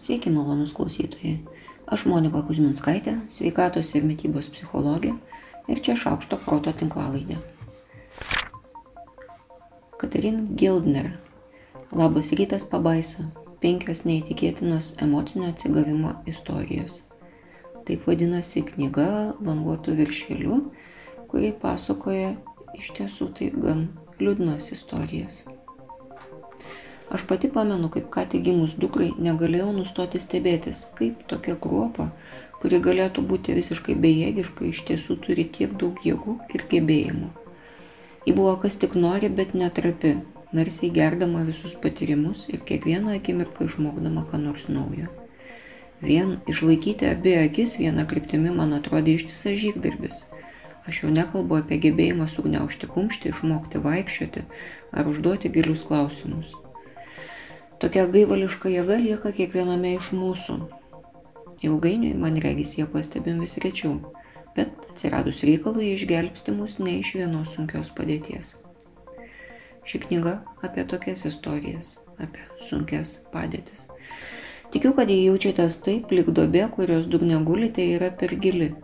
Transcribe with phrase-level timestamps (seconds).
[0.00, 1.34] Sveiki, malonus klausytojai.
[1.92, 5.10] Aš Monika Kuzminskaitė, sveikatos ir mytybos psichologė
[5.68, 7.36] ir čia šaukšto proto tinklalaidė.
[10.00, 11.10] Katarin Gildner.
[11.92, 13.26] Labas rytas pabaisa.
[13.60, 17.02] Penkios neįtikėtinos emocinio atsigavimo istorijos.
[17.84, 20.62] Taip vadinasi knyga languotų viršelių,
[21.28, 22.38] kuri pasakoja
[22.80, 25.44] iš tiesų tai gan liūdnas istorijas.
[27.10, 32.12] Aš pati pamenu, kaip ką tik gimus dukrai negalėjau nustoti stebėtis, kaip tokia kruopa,
[32.62, 37.32] kuri galėtų būti visiškai bejėgiška, iš tiesų turi tiek daug jėgų ir gebėjimų.
[38.28, 40.14] Ji buvo kas tik nori, bet netrapi,
[40.52, 45.10] narsiai gerdama visus patyrimus ir kiekvieną akimirką išmokdama ką nors naujo.
[46.06, 50.24] Vien išlaikyti abi akis vieną kryptimį man atrodė ištisas žygdarbis.
[50.86, 54.46] Aš jau nekalbu apie gebėjimą sugniaužti kumštį, išmokti vaikščioti
[54.94, 56.54] ar užduoti gilius klausimus.
[57.80, 60.56] Tokia gaivališka jėga lieka kiekviename iš mūsų.
[61.64, 63.94] Ilgainiui, man regis, jie pastebim vis rečiau,
[64.56, 68.50] bet atsiradus reikalui išgelbsti mus ne iš vienos sunkios padėties.
[69.88, 70.34] Ši knyga
[70.66, 73.86] apie tokias istorijas, apie sunkias padėtis.
[74.74, 78.74] Tikiu, kad jei jaučiatės taip, lik dobė, kurios dugne gulite, yra per gili.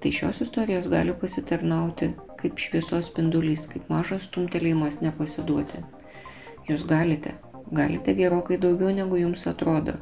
[0.00, 5.84] Tai šios istorijos gali pasitarnauti kaip šviesos spindulys, kaip mažas stumtelėjimas nepasiduoti.
[6.66, 7.36] Jūs galite,
[7.72, 9.96] galite gerokai daugiau negu jums atrodo,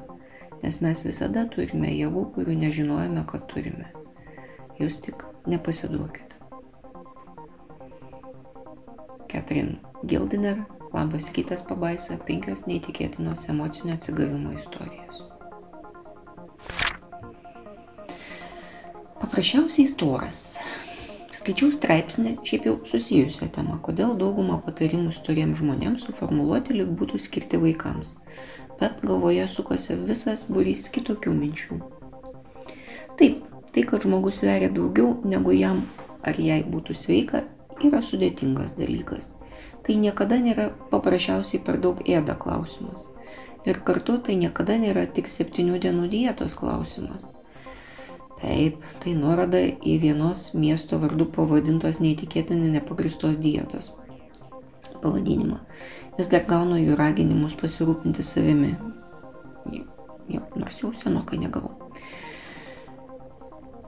[0.63, 3.91] nes mes visada turime jėgų, kurių nežinojame, kad turime.
[4.81, 6.35] Jūs tik nepasiduokite.
[9.31, 10.61] Catherine Gildiner,
[10.95, 15.25] labas rytas pabaisa, penkios neįtikėtinos emocinio atsigavimo istorijos.
[19.25, 20.43] Paprasčiausiai storas.
[21.45, 27.61] Skaičiau straipsnį, šiaip jau susijusią temą, kodėl daugumą patarimų storiems žmonėms suformuluoti lik būtų skirti
[27.61, 28.15] vaikams,
[28.81, 31.77] bet galvoje sukosi visas būrys kitokių minčių.
[33.21, 35.85] Taip, tai, kad žmogus sveria daugiau negu jam
[36.25, 37.45] ar jai būtų sveika,
[37.85, 39.35] yra sudėtingas dalykas.
[39.85, 43.11] Tai niekada nėra paprasčiausiai per daug ėda klausimas.
[43.69, 47.34] Ir kartu tai niekada nėra tik septynių dienų dietos klausimas.
[48.45, 53.87] Taip, tai nuoroda į vienos miesto vardu pavadintos neįtikėtinai nepagristos dietos
[55.01, 55.63] pavadinimą.
[56.19, 58.75] Vis dar gaunu jų raginimus pasirūpinti savimi.
[60.29, 61.73] Jau, nors jau senokai negavau.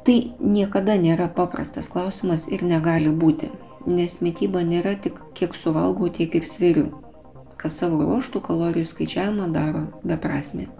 [0.08, 3.50] Tai niekada nėra paprastas klausimas ir negali būti,
[3.92, 6.88] nes mytyba nėra tik kiek suvalgau, tiek ir sveriu,
[7.60, 10.70] kas savo ruoštų kalorijų skaičiavimą daro beprasme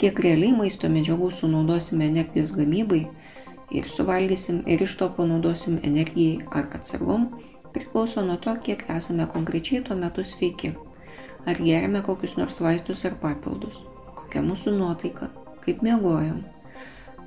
[0.00, 3.06] kiek realiai maisto medžiagų sunaudosime energijos gamybai
[3.78, 7.30] ir suvalgysim ir iš to panaudosim energijai ar atsargom,
[7.72, 10.74] priklauso nuo to, kiek esame konkrečiai tuo metu sveiki.
[11.46, 13.84] Ar geriame kokius nors vaistus ar papildus,
[14.18, 15.30] kokia mūsų nuotaika,
[15.64, 16.44] kaip miegojam,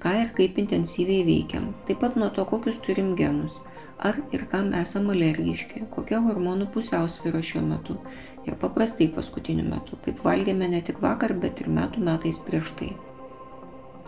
[0.04, 3.62] ką ir kaip intensyviai veikiam, taip pat nuo to, kokius turim genus,
[4.00, 7.98] ar ir kam esam alergiški, kokia hormonų pusiausvyrą šiuo metu
[8.48, 12.94] ir paprastai paskutiniu metu, kaip valgėme ne tik vakar, bet ir metų metais prieš tai.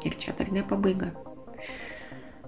[0.08, 1.12] Ir čia dar ne pabaiga.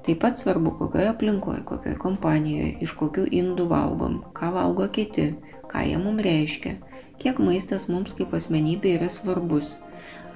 [0.04, 5.30] Taip pat svarbu, kokioje aplinkoje, kokioje kompanijoje, iš kokių indų valgom, ką valgo kiti,
[5.72, 6.74] ką jie mums reiškia,
[7.22, 9.78] kiek maistas mums kaip asmenybė yra svarbus.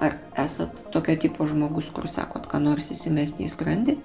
[0.00, 3.96] Ar esat tokio tipo žmogus, kur sakot, ką nors įsimesti į skrandį,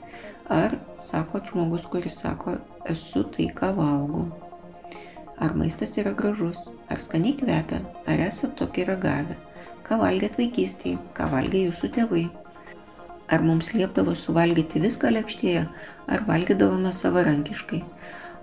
[0.51, 2.57] ar sakot žmogus, kuris sako,
[2.89, 4.25] esu tai, ką valgau.
[5.43, 9.37] Ar maistas yra gražus, ar skaniai kvepia, ar esate tokį ragavę,
[9.87, 12.25] ką valgėt vaikystėje, ką valgė jūsų tėvai.
[13.33, 15.63] Ar mums liepdavo suvalgyti viską lėkštėje,
[16.11, 17.81] ar valgydavome savarankiškai.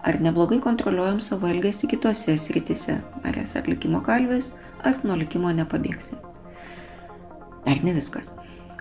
[0.01, 6.17] Ar neblogai kontroliuojam savo elgesį kitose sritise, ar esi atlikimo kalvis, ar nuo likimo nepabėgsi.
[7.67, 8.33] Dar ne viskas.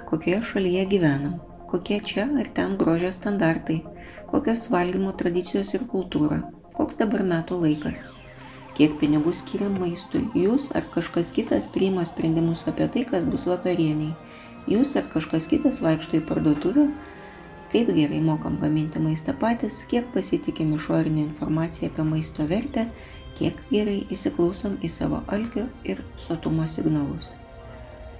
[0.07, 1.35] Kokioje šalyje gyvenam,
[1.69, 3.81] kokie čia ir ten grožio standartai,
[4.31, 6.39] kokios valgymo tradicijos ir kultūra,
[6.77, 8.07] koks dabar metų laikas,
[8.77, 14.13] kiek pinigų skiria maistui, jūs ar kažkas kitas priima sprendimus apie tai, kas bus vakarieniai,
[14.71, 16.87] jūs ar kažkas kitas vaikšto į parduotuvę,
[17.73, 22.87] kaip gerai mokam gaminti maistą patys, kiek pasitikim išorinę informaciją apie maisto vertę,
[23.37, 27.35] kiek gerai įsiklausom į savo alkio ir sotumo signalus.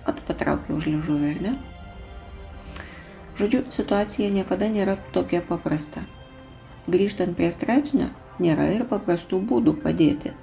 [0.08, 1.58] At patraukia už liežuvį, ar ne?
[3.40, 6.02] Žodžiu, situacija niekada nėra tokia paprasta.
[6.92, 8.10] Grįžtant prie straipsnio,
[8.44, 10.34] nėra ir paprastų būdų padėti.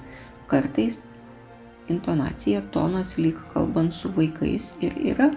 [0.49, 1.03] Kartais
[1.93, 5.29] intonacija, tonas lyg kalbant su vaikais ir yra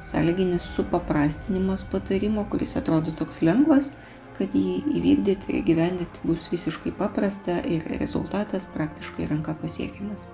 [0.00, 3.92] sąlyginis supaprastinimas patarimo, kuris atrodo toks lengvas,
[4.38, 10.24] kad jį įvykdyti ir gyvendyti bus visiškai paprasta ir rezultatas praktiškai ranka pasiekiamas.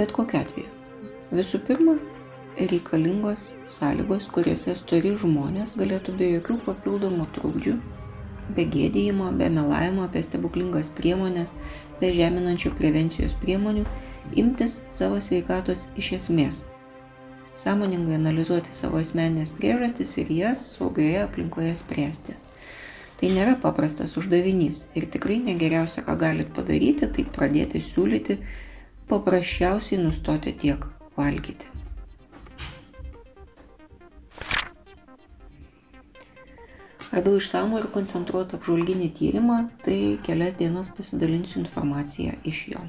[0.00, 0.70] Bet kokiu atveju,
[1.30, 1.92] Visų pirma,
[2.68, 7.76] reikalingos sąlygos, kuriuose stori žmonės galėtų be jokių papildomų trukdžių,
[8.56, 11.54] be gėdėjimo, be melavimo apie stebuklingas priemonės,
[12.00, 13.86] be žeminančių prevencijos priemonių
[14.42, 16.62] imtis savo sveikatos iš esmės.
[17.60, 22.36] Sąmoningai analizuoti savo asmeninės priežastis ir jas saugioje aplinkoje spręsti.
[23.20, 28.38] Tai nėra paprastas uždavinys ir tikrai negeriausia, ką galit padaryti, tai pradėti siūlyti
[29.10, 30.86] paprasčiausiai nustoti tiek
[31.18, 31.79] valgyti.
[37.10, 42.84] Radau išsamų ir koncentruotą apžvalginį tyrimą, tai kelias dienas pasidalinsiu informaciją iš jo.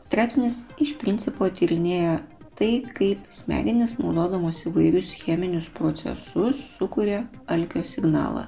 [0.00, 2.20] Straipsnis iš principo tyrinėja
[2.56, 8.46] tai, kaip smegenis naudodamos įvairius cheminius procesus sukuria alkio signalą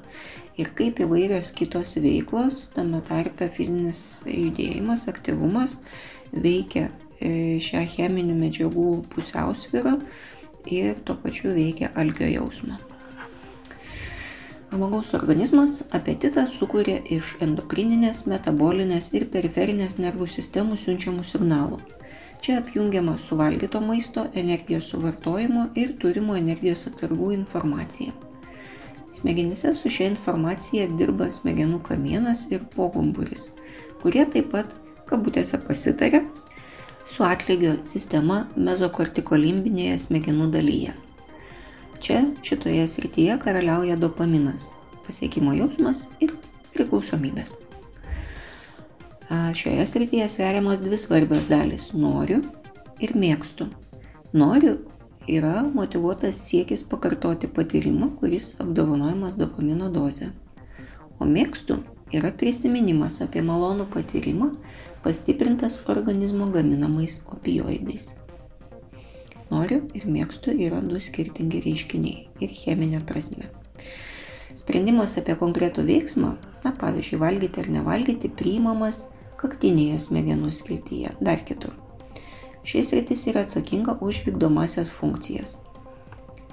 [0.58, 5.76] ir kaip įvairios kitos veiklos, tame tarpe fizinis judėjimas, aktyvumas
[6.32, 6.88] veikia
[7.20, 9.98] e, šią cheminių medžiagų pusiausvyrą
[10.70, 12.78] ir tuo pačiu veikia alkio jausmą.
[14.68, 21.78] Žmogaus organizmas apetitą sukuria iš endokrininės, metabolinės ir periferinės nervų sistemų siunčiamų signalų.
[22.44, 28.12] Čia apjungiama suvalgyto maisto, energijos suvartojimo ir turimo energijos atsargų informacija.
[29.16, 33.48] Smegenyse su šia informacija dirba smegenų kamienas ir pogumburis,
[34.02, 34.76] kurie taip pat,
[35.08, 36.22] kabutėse, pasitarė
[37.08, 40.92] su atlygio sistema mezokortikolimbinėje smegenų dalyje.
[42.04, 44.72] Čia šitoje srityje karaliauja dopaminas,
[45.06, 46.34] pasiekimo jausmas ir
[46.76, 47.56] priklausomybės.
[49.28, 52.38] Šioje srityje sveriamos dvi svarbios dalis- noriu
[53.00, 53.66] ir mėgstu.
[54.32, 54.78] Noriu
[55.28, 60.30] yra motivuotas siekis pakartoti patyrimą, kuris apdovanojamas dopamino dozė.
[61.20, 61.82] O mėgstu
[62.12, 64.52] yra prisiminimas apie malonų patyrimą,
[65.02, 68.14] pastiprintas organizmo gaminamais opioidais.
[69.50, 73.48] Noriu ir mėgstu yra du skirtingi reiškiniai ir cheminė prasme.
[74.58, 76.34] Sprendimas apie konkretų veiksmą,
[76.64, 79.06] na pavyzdžiui, valgyti ar nevalgyti, priimamas
[79.40, 81.72] kaktinėje smegenų skiltyje, dar kitur.
[82.68, 85.56] Šis rytis yra atsakinga už vykdomasias funkcijas.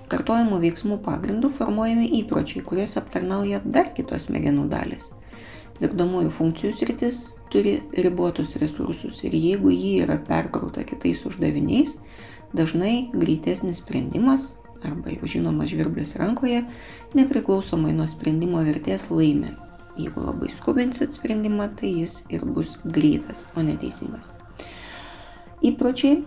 [0.08, 5.10] Kartojimų veiksmų pagrindų formuojami įpročiai, kuriuos aptarnauja dar kitos smegenų dalis
[5.82, 11.98] vykdomųjų funkcijų sritis turi ribotus resursus ir jeigu ji yra perkrauta kitais uždaviniais,
[12.56, 14.54] dažnai greitesnis sprendimas
[14.86, 16.64] arba jau žinomas žvirblis rankoje,
[17.18, 19.54] nepriklausomai nuo sprendimo vertės laimi.
[19.96, 24.28] Jeigu labai skubinsit sprendimą, tai jis ir bus greitas, o neteisingas.
[25.64, 26.20] Įpročiai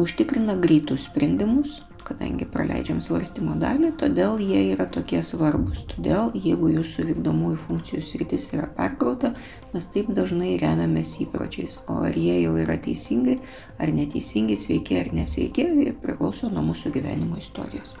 [0.00, 5.82] užtikrina greitus sprendimus, kadangi praleidžiam svarstymo dalį, todėl jie yra tokie svarbus.
[5.90, 9.32] Todėl, jeigu jūsų vykdomųjų funkcijų sritis yra perkrauta,
[9.74, 13.40] mes taip dažnai remiamės įpročiais, o ar jie jau yra teisingi
[13.82, 15.68] ar neteisingi, sveiki ar nesveiki,
[16.02, 17.96] priklauso nuo mūsų gyvenimo istorijos.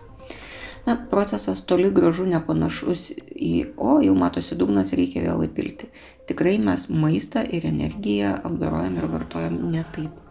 [0.86, 5.90] Na, procesas toli gražu nepanašus į, o jau matosi dugnas, reikia vėl įpilti.
[6.30, 10.22] Tikrai mes maistą ir energiją apdorojam ir vartojam ne taip.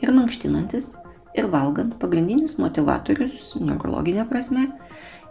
[0.00, 0.94] Ir mankštinantis
[1.34, 4.66] ir valgant pagrindinis motivatorius neurologinė prasme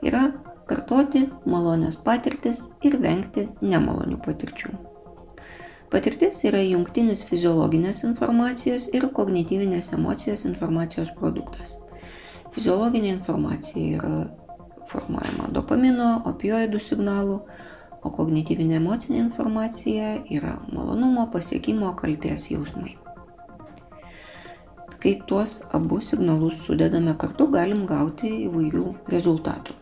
[0.05, 0.29] yra
[0.69, 4.75] kartoti malonės patirtis ir vengti nemalonių patirčių.
[5.89, 11.79] Patirtis yra jungtinis fiziologinės informacijos ir kognityvinės emocijos informacijos produktas.
[12.53, 14.13] Fiziologinė informacija yra
[14.89, 17.39] formuojama dopamino, opioidų signalų,
[18.05, 22.95] o kognityvinė emocinė informacija yra malonumo, pasiekimo, kalties jausmai.
[24.99, 29.77] Kai tuos abu signalus sudedame kartu, galim gauti įvairių rezultatų.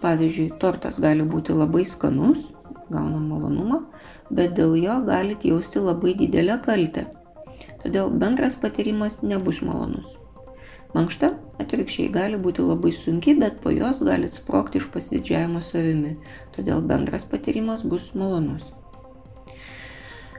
[0.00, 2.46] Pavyzdžiui, tortas gali būti labai skanus,
[2.88, 3.82] gaunam malonumą,
[4.32, 7.04] bet dėl jo galite jausti labai didelę kaltę.
[7.82, 10.16] Todėl bendras patyrimas nebus malonus.
[10.96, 16.16] Mankšta atvirkščiai gali būti labai sunki, bet po jos galite sprokti iš pasidžiavimo savimi,
[16.56, 18.72] todėl bendras patyrimas bus malonus.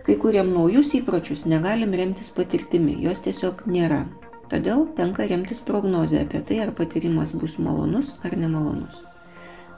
[0.03, 4.03] Kai kuriam naujus įpročius negalim remtis patirtimi, jos tiesiog nėra.
[4.51, 9.01] Todėl tenka remtis prognozę apie tai, ar patyrimas bus malonus ar nemalonus.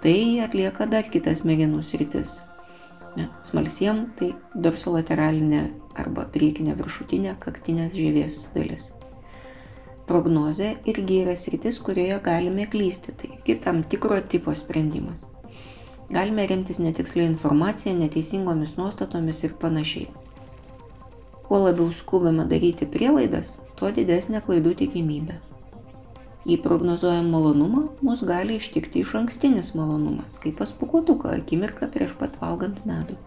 [0.01, 2.39] Tai atlieka dar kitas smegenų sritis.
[3.47, 5.61] Smalsiem tai dorsolateralinė
[5.95, 8.89] arba priekinė viršutinė kaktinės žievės dalis.
[10.09, 15.25] Prognozė irgi yra sritis, kurioje galime klysti, taigi tam tikro tipo sprendimas.
[16.11, 20.11] Galime remtis netiksliai informacija, neteisingomis nuostatomis ir panašiai.
[21.47, 25.37] Kuo labiau skubame daryti prielaidas, tuo didesnė klaidų tikimybė.
[26.45, 32.83] Jei prognozuojam malonumą, mus gali ištikti iš ankstinis malonumas, kaip paspukuotuką akimirką prieš pat valgant
[32.85, 33.17] medų.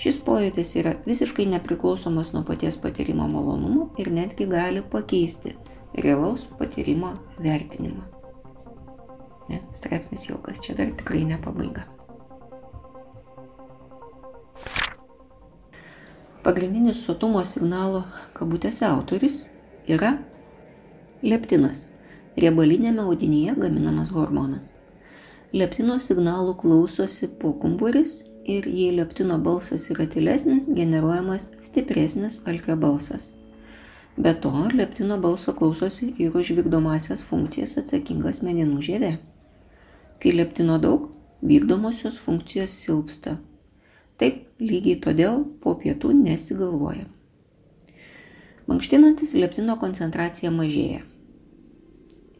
[0.00, 5.54] Šis pojūtis yra visiškai nepriklausomas nuo paties patyrimo malonumo ir netgi gali pakeisti
[5.94, 8.08] realaus patyrimo vertinimą.
[9.52, 11.38] Ne, straipsnis ilgas, čia dar tikrai ne
[16.44, 18.02] Pagrindinis sotumo signalo
[18.36, 19.36] kabutėse autorius
[19.88, 20.10] yra
[21.24, 21.86] leptinas,
[22.36, 24.74] riebalinėme audinyje gaminamas hormonas.
[25.56, 28.18] Leptino signalų klausosi pokumburis
[28.56, 33.30] ir jei leptino balsas yra tylesnis, generuojamas stipresnis alkio balsas.
[34.20, 39.14] Be to, leptino balso klausosi ir už vykdomasias funkcijas atsakinga smegenų žievė.
[40.20, 41.08] Kai leptino daug,
[41.40, 43.38] vykdomosios funkcijos silpsta,
[44.20, 47.08] Taip, lygiai todėl po pietų nesigalvoja.
[48.70, 51.02] Mankštinantis leptino koncentracija mažėja.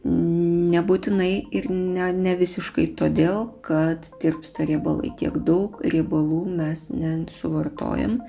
[0.05, 5.11] Nebūtinai ir ne, ne visiškai todėl, kad tirpsta riebalai.
[5.19, 8.19] Tiek daug riebalų mes nesuvartojam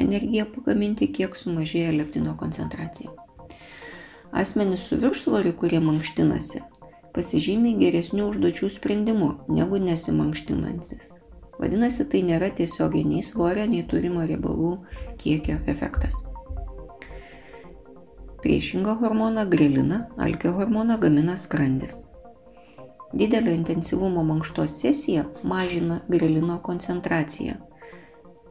[0.00, 3.12] energiją pagaminti, kiek sumažėja leptino koncentracija.
[4.32, 6.64] Asmenys su viršsvoriu, kurie mankštinasi,
[7.16, 11.14] pasižymi geresnių užduočių sprendimu negu nesimankštinantis.
[11.58, 14.76] Vadinasi, tai nėra tiesiogiai nei svorio, nei turimo riebalų
[15.18, 16.20] kiekio efektas.
[18.42, 22.04] Priešingą hormoną greliną, alkio hormoną gamina skrandis.
[23.14, 27.56] Didelio intensyvumo mankštos sesija mažina grelino koncentraciją.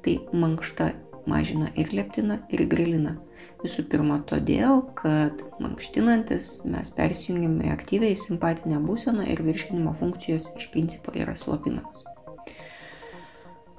[0.04, 0.90] Tai mankšta
[1.28, 3.16] mažina ir leptiną, ir greliną.
[3.62, 11.14] Visų pirma, todėl, kad mankštinantis mes persijungiame aktyviai simpatinę būseną ir virškinimo funkcijos iš principo
[11.16, 12.07] yra slopinamos.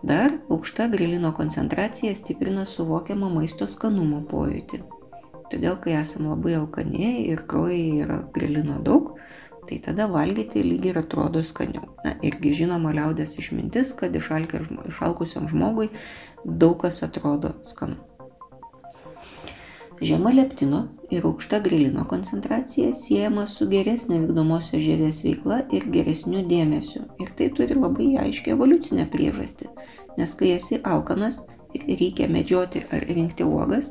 [0.03, 4.79] Dar aukšta grelino koncentracija stiprina suvokiamą maisto skanumo pojūtį.
[5.51, 9.17] Todėl, kai esam labai alkani ir kraujai yra grelino daug,
[9.67, 11.89] tai tada valgyti lyg ir atrodo skaniau.
[12.05, 15.91] Na, irgi žinoma liaudės išmintis, kad išalkusiam žmogui
[16.45, 17.99] daug kas atrodo skanu.
[20.01, 27.03] Žema leptino ir aukšta grelino koncentracija siejama su geresnė vykdomosios žievės veikla ir geresniu dėmesiu.
[27.19, 29.67] Ir tai turi labai aiškiai evoliucinę priežastį.
[30.21, 31.41] Nes kai esi alkanas
[31.75, 33.91] ir reikia medžioti ar rinkti uogas,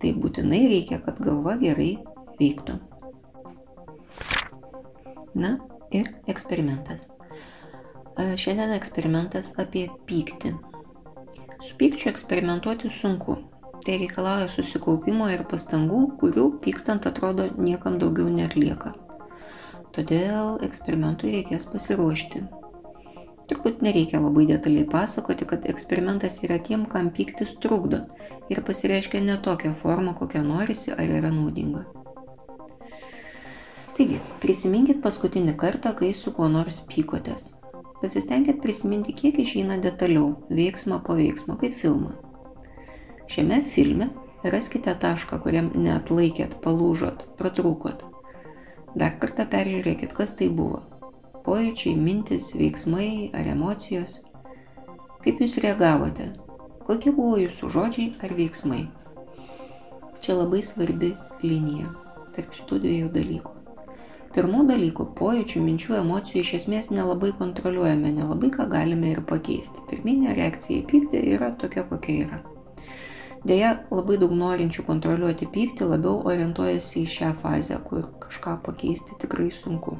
[0.00, 1.92] tai būtinai reikia, kad galva gerai
[2.40, 2.80] veiktų.
[5.36, 5.58] Na
[5.92, 7.10] ir eksperimentas.
[8.16, 10.56] Šiandien eksperimentas apie pyktį.
[11.62, 13.36] Su pykčiu eksperimentuoti sunku,
[13.82, 18.92] Tai reikalauja susikaupimo ir pastangų, kurių pykstant atrodo niekam daugiau netlieka.
[19.96, 22.44] Todėl eksperimentui reikės pasiruošti.
[23.50, 28.04] Turbūt nereikia labai detaliai pasakoti, kad eksperimentas yra tiem, kam pyktis trukdo
[28.54, 31.82] ir pasireiškia ne tokią formą, kokią norisi ar yra naudinga.
[33.98, 37.50] Taigi, prisiminkit paskutinį kartą, kai su kuo nors pykotės.
[37.98, 42.14] Pasistengit prisiminti, kiek išeina detaliau, veiksmą po veiksmo, kaip filmą.
[43.30, 44.08] Šiame filme
[44.42, 48.02] raskite tašką, kuriam neatlaikėt, palūžot, pratrūkot.
[48.98, 50.82] Dar kartą peržiūrėkit, kas tai buvo.
[51.46, 54.20] Pojūčiai, mintis, veiksmai ar emocijos.
[55.22, 56.32] Kaip jūs reagavote?
[56.86, 58.84] Kokie buvo jūsų žodžiai ar veiksmai?
[60.22, 61.90] Čia labai svarbi linija
[62.34, 63.58] tarp šitų dviejų dalykų.
[64.32, 69.82] Pirmų dalykų- pojūčių, minčių, emocijų iš esmės nelabai kontroliuojame, nelabai ką galime ir pakeisti.
[69.90, 72.38] Pirminė reakcija į pyktį yra tokia, kokia yra.
[73.42, 79.48] Deja, labai daug norinčių kontroliuoti pyktį labiau orientuojasi į šią fazę, kur kažką pakeisti tikrai
[79.50, 79.96] sunku.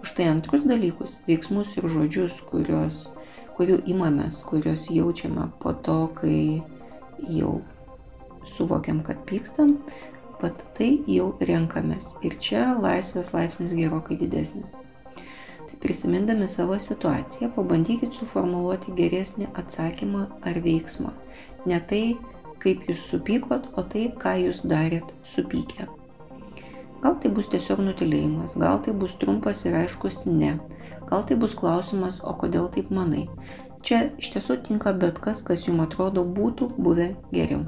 [0.00, 3.00] Už tai antrus dalykus, veiksmus ir žodžius, kurios,
[3.58, 6.38] kurių imamės, kuriuos jaučiame po to, kai
[7.28, 7.58] jau
[8.48, 9.76] suvokiam, kad pykstam,
[10.40, 12.14] pat tai jau renkamės.
[12.24, 14.78] Ir čia laisvės laipsnis gerokai didesnis.
[15.66, 21.12] Tai prisimindami savo situaciją, pabandykit suformuoluoti geresnį atsakymą ar veiksmą.
[21.66, 22.16] Ne tai,
[22.62, 25.88] kaip jūs supykot, o tai, ką jūs darėt supykę.
[27.02, 30.56] Gal tai bus tiesiog nutilėjimas, gal tai bus trumpas ir aiškus ne,
[31.10, 33.26] gal tai bus klausimas, o kodėl taip manai.
[33.86, 37.66] Čia iš tiesų tinka bet kas, kas jums atrodo būtų buvę geriau.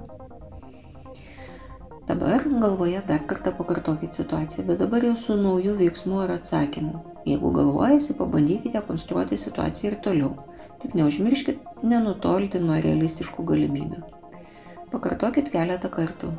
[2.09, 7.03] Dabar galvoje dar kartą pakartokit situaciją, bet dabar jau su nauju veiksmu ir atsakymu.
[7.29, 10.31] Jeigu galvojasi, pabandykite konstruoti situaciją ir toliau.
[10.81, 14.18] Tik neužmirškit nenutolti nuo realistiškų galimybių.
[14.93, 16.33] Pakartokit keletą kartų.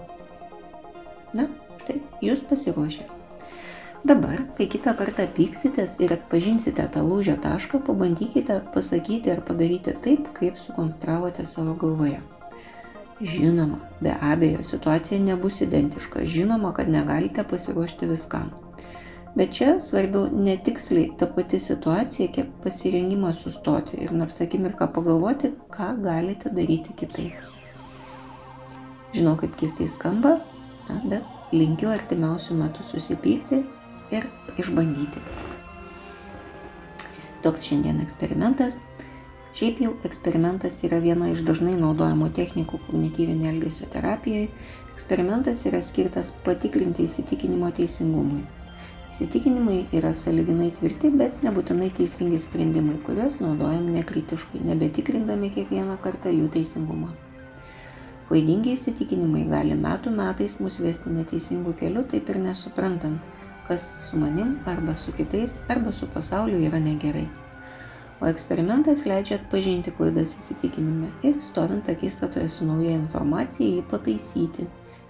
[1.37, 1.45] Na,
[1.81, 3.05] štai, jūs pasiruošę.
[4.07, 10.29] Dabar, kai kitą kartą pyksitės ir atpažinsite tą lūžio tašką, pabandykite pasakyti ar padaryti taip,
[10.37, 12.21] kaip sukonstravote savo galvoje.
[13.19, 18.53] Žinoma, be abejo, situacija nebus identiška, žinoma, kad negalite pasiruošti viskam.
[19.35, 25.51] Bet čia svarbiau ne tiksliai ta pati situacija, kiek pasirengimas sustoti ir nors akimirką pagalvoti,
[25.75, 27.58] ką galite daryti kitaip.
[29.15, 30.37] Žinau, kaip keistai skamba,
[30.89, 33.63] na, bet linkiu artimiausių metų susipykti
[34.13, 34.27] ir
[34.61, 35.21] išbandyti.
[37.43, 38.81] Toks šiandien eksperimentas.
[39.57, 44.51] Šiaip jau eksperimentas yra viena iš dažnai naudojamų technikų kognityvinė elgesio terapijoje.
[44.93, 48.43] Eksperimentas yra skirtas patikrinti įsitikinimo teisingumui.
[49.09, 56.51] Įsitikinimai yra saliginai tvirti, bet nebūtinai teisingi sprendimai, kuriuos naudojam nekritiškai, nebetikrindami kiekvieną kartą jų
[56.53, 57.15] teisingumą.
[58.29, 63.23] Klaidingi įsitikinimai gali metų metais mus vesti neteisingų kelių, taip ir nesuprantant,
[63.65, 67.25] kas su manim arba su kitais arba su pasauliu yra negerai.
[68.21, 74.67] O eksperimentas leidžia atpažinti klaidas įsitikinime ir stovint akistatoje su nauja informacija jį pataisyti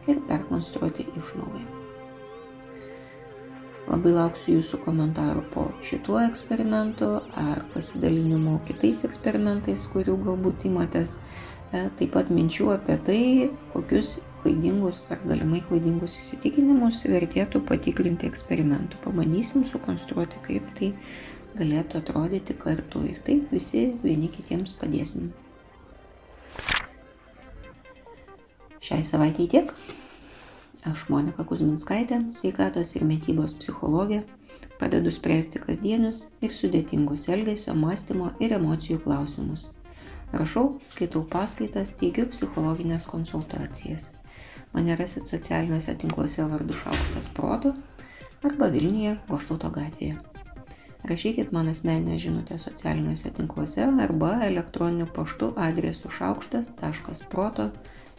[0.08, 1.66] ir perkonstruoti iš naujo.
[3.90, 7.08] Labai lauksiu jūsų komentarų po šituo eksperimentu
[7.44, 11.18] ar pasidalinimų kitais eksperimentais, kurių galbūt įmatės.
[11.70, 13.24] E, taip pat minčių apie tai,
[13.74, 18.98] kokius klaidingus ar galimai klaidingus įsitikinimus vertėtų patikrinti eksperimentu.
[19.04, 20.90] Pabandysim sukonstruoti, kaip tai
[21.60, 25.30] galėtų atrodyti kartu ir taip visi vieni kitiems padėsim.
[28.82, 29.74] Šiai savaitėjai tiek.
[30.90, 34.24] Aš Monika Kuzminskaitė, sveikatos ir mytybos psichologė,
[34.80, 39.74] padedu spręsti kasdienius ir sudėtingus elgesio, mąstymo ir emocijų klausimus.
[40.34, 44.10] Rašau, skaitau paskaitas, teikiu psichologinės konsultacijas.
[44.74, 47.74] Mane rasit socialiniuose tinkluose vardu Šaukštas Proto
[48.46, 50.20] arba Vilniuje Goštauto gatvėje.
[51.10, 57.70] Rašykit man asmeninę žinutę socialiniuose tinkluose arba elektroniniu paštu adresu šaukštas.proto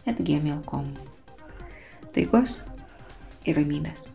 [0.09, 0.89] atgmail.com
[2.11, 2.59] taikos
[3.45, 4.09] ir ramybės